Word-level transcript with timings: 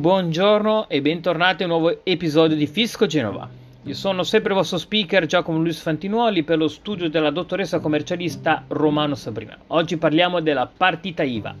Buongiorno 0.00 0.88
e 0.88 1.02
bentornati 1.02 1.62
a 1.62 1.66
un 1.66 1.72
nuovo 1.72 2.00
episodio 2.04 2.56
di 2.56 2.66
Fisco 2.66 3.04
Genova. 3.04 3.46
Io 3.82 3.92
sono 3.92 4.22
sempre 4.22 4.52
il 4.52 4.56
vostro 4.56 4.78
speaker 4.78 5.26
Giacomo 5.26 5.58
Luis 5.58 5.78
Fantinuoli 5.78 6.42
per 6.42 6.56
lo 6.56 6.68
studio 6.68 7.10
della 7.10 7.28
dottoressa 7.28 7.80
commercialista 7.80 8.64
Romano 8.68 9.14
Sabrina. 9.14 9.58
Oggi 9.66 9.98
parliamo 9.98 10.40
della 10.40 10.66
partita 10.74 11.22
IVA. 11.22 11.54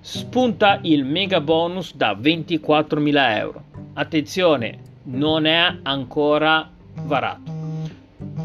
Spunta 0.00 0.80
il 0.82 1.04
mega 1.04 1.40
bonus 1.40 1.94
da 1.94 2.14
24.000 2.14 3.36
euro. 3.38 3.62
Attenzione, 3.92 4.78
non 5.04 5.46
è 5.46 5.76
ancora 5.82 6.68
varato. 7.04 7.52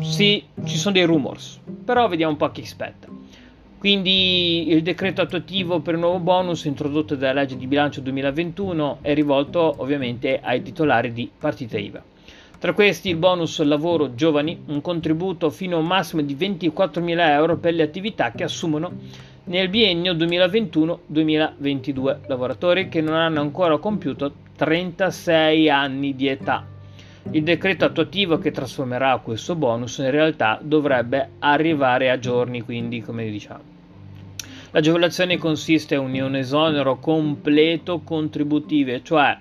Sì, 0.01 0.45
ci 0.63 0.77
sono 0.77 0.93
dei 0.93 1.05
rumors, 1.05 1.59
però 1.83 2.07
vediamo 2.07 2.33
un 2.33 2.37
po' 2.37 2.51
chi 2.51 2.61
aspetta. 2.61 3.18
Quindi 3.79 4.67
il 4.67 4.81
decreto 4.81 5.21
attuativo 5.21 5.79
per 5.79 5.93
il 5.93 6.01
nuovo 6.01 6.19
bonus 6.19 6.65
introdotto 6.65 7.15
dalla 7.15 7.39
legge 7.39 7.55
di 7.55 7.65
bilancio 7.65 8.01
2021 8.01 8.97
è 8.99 9.13
rivolto 9.13 9.75
ovviamente 9.77 10.37
ai 10.43 10.61
titolari 10.61 11.13
di 11.13 11.31
partita 11.39 11.77
IVA. 11.77 12.03
Tra 12.59 12.73
questi 12.73 13.07
il 13.07 13.15
bonus 13.15 13.61
lavoro 13.61 14.15
giovani, 14.15 14.63
un 14.65 14.81
contributo 14.81 15.49
fino 15.49 15.77
a 15.77 15.79
un 15.79 15.87
massimo 15.87 16.21
di 16.21 16.35
24.000 16.35 17.29
euro 17.29 17.55
per 17.55 17.73
le 17.73 17.83
attività 17.83 18.31
che 18.31 18.43
assumono 18.43 18.91
nel 19.45 19.69
biennio 19.69 20.13
2021-2022 20.13 22.17
lavoratori 22.27 22.89
che 22.89 22.99
non 22.99 23.15
hanno 23.15 23.39
ancora 23.39 23.77
compiuto 23.77 24.33
36 24.57 25.69
anni 25.69 26.17
di 26.17 26.27
età. 26.27 26.78
Il 27.31 27.43
decreto 27.43 27.85
attuativo 27.85 28.39
che 28.39 28.51
trasformerà 28.51 29.17
questo 29.19 29.55
bonus 29.55 29.97
in 29.99 30.09
realtà 30.09 30.59
dovrebbe 30.61 31.31
arrivare 31.39 32.09
a 32.09 32.17
giorni, 32.17 32.61
quindi 32.61 33.01
come 33.01 33.29
diciamo. 33.29 33.77
L'agevolazione 34.71 35.37
consiste 35.37 35.95
in 35.95 36.21
un 36.23 36.35
esonero 36.35 36.97
completo 36.99 38.01
contributivo, 38.01 39.01
cioè 39.01 39.37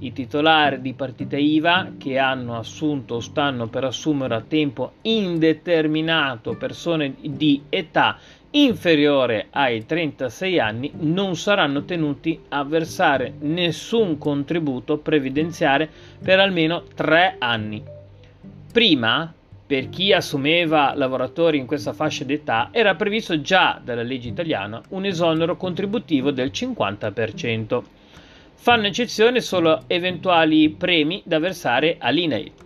i 0.00 0.12
titolari 0.12 0.80
di 0.80 0.94
partita 0.94 1.36
IVA 1.36 1.92
che 1.98 2.18
hanno 2.18 2.56
assunto 2.56 3.16
o 3.16 3.20
stanno 3.20 3.68
per 3.68 3.84
assumere 3.84 4.34
a 4.34 4.40
tempo 4.40 4.92
indeterminato 5.02 6.56
persone 6.56 7.14
di 7.20 7.62
età 7.68 8.18
inferiore 8.64 9.48
ai 9.50 9.84
36 9.84 10.58
anni 10.58 10.90
non 11.00 11.36
saranno 11.36 11.84
tenuti 11.84 12.40
a 12.48 12.64
versare 12.64 13.34
nessun 13.40 14.16
contributo 14.16 14.96
previdenziale 14.96 15.88
per 16.22 16.40
almeno 16.40 16.84
3 16.94 17.36
anni. 17.38 17.82
Prima, 18.72 19.32
per 19.66 19.88
chi 19.90 20.12
assumeva 20.12 20.94
lavoratori 20.94 21.58
in 21.58 21.66
questa 21.66 21.92
fascia 21.92 22.24
d'età, 22.24 22.68
era 22.72 22.94
previsto 22.94 23.40
già 23.40 23.80
dalla 23.82 24.02
legge 24.02 24.28
italiana 24.28 24.80
un 24.90 25.04
esonero 25.04 25.56
contributivo 25.56 26.30
del 26.30 26.50
50%. 26.52 27.82
Fanno 28.54 28.86
eccezione 28.86 29.40
solo 29.40 29.82
eventuali 29.86 30.70
premi 30.70 31.20
da 31.24 31.38
versare 31.38 31.96
all'INAIL. 31.98 32.65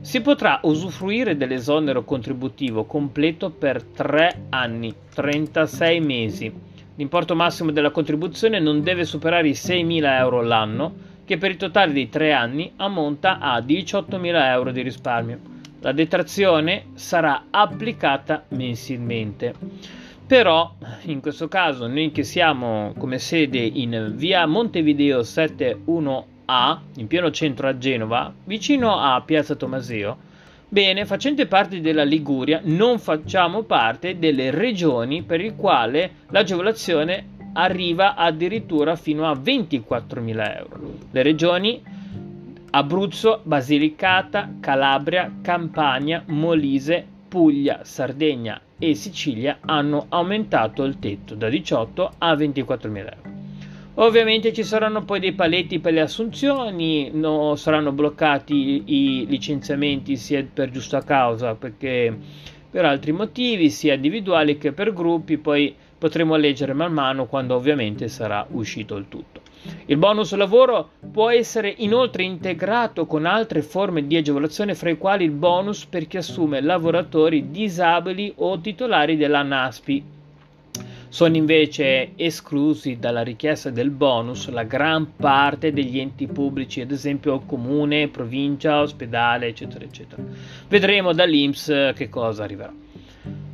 Si 0.00 0.20
potrà 0.20 0.60
usufruire 0.62 1.36
dell'esonero 1.36 2.04
contributivo 2.04 2.84
completo 2.84 3.50
per 3.50 3.82
3 3.82 4.46
anni, 4.50 4.94
36 5.14 6.00
mesi. 6.00 6.52
L'importo 6.96 7.34
massimo 7.34 7.70
della 7.70 7.90
contribuzione 7.90 8.58
non 8.58 8.82
deve 8.82 9.04
superare 9.04 9.48
i 9.48 9.52
6.000 9.52 10.04
euro 10.18 10.42
l'anno, 10.42 10.94
che 11.24 11.38
per 11.38 11.50
il 11.50 11.56
totale 11.56 11.92
dei 11.92 12.08
3 12.08 12.32
anni 12.32 12.72
ammonta 12.76 13.38
a 13.38 13.60
18.000 13.60 14.46
euro 14.46 14.72
di 14.72 14.82
risparmio. 14.82 15.38
La 15.80 15.92
detrazione 15.92 16.86
sarà 16.94 17.46
applicata 17.50 18.44
mensilmente. 18.48 19.54
Però 20.26 20.74
in 21.02 21.20
questo 21.20 21.48
caso 21.48 21.86
noi 21.86 22.12
che 22.12 22.22
siamo 22.22 22.94
come 22.96 23.18
sede 23.18 23.58
in 23.58 24.12
via 24.14 24.46
Montevideo 24.46 25.22
71 25.22 26.26
a, 26.52 26.80
in 26.96 27.06
pieno 27.06 27.30
centro 27.30 27.68
a 27.68 27.78
Genova, 27.78 28.32
vicino 28.44 28.98
a 28.98 29.20
Piazza 29.24 29.54
Tomaseo, 29.54 30.30
Bene, 30.72 31.04
facente 31.04 31.44
parte 31.44 31.82
della 31.82 32.02
Liguria, 32.02 32.62
non 32.64 32.98
facciamo 32.98 33.62
parte 33.64 34.18
delle 34.18 34.50
regioni 34.50 35.22
per 35.22 35.42
il 35.42 35.54
quale 35.54 36.12
l'agevolazione 36.30 37.26
arriva 37.52 38.14
addirittura 38.14 38.96
fino 38.96 39.28
a 39.28 39.34
24.000 39.34 40.56
euro. 40.56 40.94
Le 41.10 41.22
regioni 41.22 41.82
Abruzzo, 42.70 43.40
Basilicata, 43.42 44.54
Calabria, 44.60 45.30
Campania, 45.42 46.22
Molise, 46.28 47.04
Puglia, 47.28 47.80
Sardegna 47.82 48.58
e 48.78 48.94
Sicilia 48.94 49.58
hanno 49.60 50.06
aumentato 50.08 50.84
il 50.84 50.98
tetto 50.98 51.34
da 51.34 51.50
18 51.50 52.12
a 52.16 52.34
24.000 52.34 52.96
euro. 52.96 53.31
Ovviamente 53.96 54.54
ci 54.54 54.62
saranno 54.62 55.04
poi 55.04 55.20
dei 55.20 55.34
paletti 55.34 55.78
per 55.78 55.92
le 55.92 56.00
assunzioni, 56.00 57.10
no, 57.12 57.56
saranno 57.56 57.92
bloccati 57.92 58.84
i 58.86 59.26
licenziamenti 59.28 60.16
sia 60.16 60.42
per 60.50 60.70
giusta 60.70 61.02
causa 61.02 61.54
perché 61.56 62.16
per 62.70 62.86
altri 62.86 63.12
motivi, 63.12 63.68
sia 63.68 63.92
individuali 63.92 64.56
che 64.56 64.72
per 64.72 64.94
gruppi, 64.94 65.36
poi 65.36 65.74
potremo 65.98 66.36
leggere 66.36 66.72
man 66.72 66.90
mano 66.90 67.26
quando 67.26 67.54
ovviamente 67.54 68.08
sarà 68.08 68.46
uscito 68.52 68.96
il 68.96 69.08
tutto. 69.10 69.42
Il 69.84 69.98
bonus 69.98 70.34
lavoro 70.36 70.92
può 71.12 71.28
essere 71.28 71.74
inoltre 71.76 72.22
integrato 72.22 73.04
con 73.04 73.26
altre 73.26 73.60
forme 73.60 74.06
di 74.06 74.16
agevolazione, 74.16 74.74
fra 74.74 74.88
i 74.88 74.96
quali 74.96 75.24
il 75.24 75.32
bonus 75.32 75.84
per 75.84 76.06
chi 76.06 76.16
assume 76.16 76.62
lavoratori 76.62 77.50
disabili 77.50 78.32
o 78.36 78.58
titolari 78.58 79.18
della 79.18 79.42
NASPI 79.42 80.20
sono 81.12 81.36
invece 81.36 82.12
esclusi 82.16 82.96
dalla 82.98 83.20
richiesta 83.20 83.68
del 83.68 83.90
bonus 83.90 84.48
la 84.48 84.62
gran 84.62 85.14
parte 85.14 85.70
degli 85.70 85.98
enti 85.98 86.26
pubblici, 86.26 86.80
ad 86.80 86.90
esempio 86.90 87.40
comune, 87.40 88.08
provincia, 88.08 88.80
ospedale, 88.80 89.48
eccetera, 89.48 89.84
eccetera. 89.84 90.22
Vedremo 90.68 91.12
dall'Inps 91.12 91.92
che 91.94 92.08
cosa 92.08 92.44
arriverà. 92.44 92.72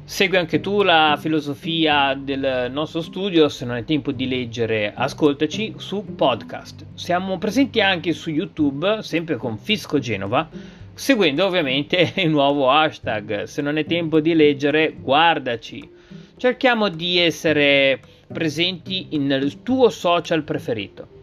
Segui 0.04 0.36
anche 0.36 0.60
tu 0.60 0.82
la 0.82 1.18
filosofia 1.20 2.14
del 2.14 2.68
nostro 2.70 3.00
studio, 3.00 3.48
se 3.48 3.64
non 3.64 3.74
hai 3.74 3.84
tempo 3.84 4.12
di 4.12 4.28
leggere, 4.28 4.92
ascoltaci 4.94 5.74
su 5.78 6.14
podcast. 6.14 6.86
Siamo 6.94 7.38
presenti 7.38 7.80
anche 7.80 8.12
su 8.12 8.30
YouTube, 8.30 9.02
sempre 9.02 9.34
con 9.34 9.58
Fisco 9.58 9.98
Genova, 9.98 10.48
seguendo 10.94 11.44
ovviamente 11.44 12.12
il 12.22 12.30
nuovo 12.30 12.70
hashtag. 12.70 13.42
Se 13.42 13.62
non 13.62 13.76
hai 13.76 13.84
tempo 13.84 14.20
di 14.20 14.32
leggere, 14.34 14.94
guardaci 14.96 15.96
cerchiamo 16.38 16.88
di 16.88 17.18
essere 17.18 18.00
presenti 18.32 19.08
nel 19.18 19.62
tuo 19.62 19.90
social 19.90 20.42
preferito. 20.42 21.16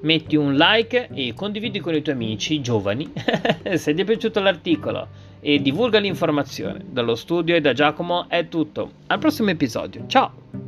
Metti 0.00 0.34
un 0.34 0.56
like 0.56 1.10
e 1.14 1.32
condividi 1.34 1.78
con 1.78 1.94
i 1.94 2.02
tuoi 2.02 2.16
amici 2.16 2.60
giovani 2.60 3.12
se 3.74 3.94
ti 3.94 4.00
è 4.00 4.04
piaciuto 4.04 4.40
l'articolo 4.40 5.06
e 5.40 5.62
divulga 5.62 6.00
l'informazione. 6.00 6.84
Dallo 6.88 7.14
studio 7.14 7.54
e 7.54 7.60
da 7.60 7.72
Giacomo 7.72 8.28
è 8.28 8.48
tutto. 8.48 8.90
Al 9.06 9.18
prossimo 9.20 9.50
episodio. 9.50 10.04
Ciao! 10.08 10.61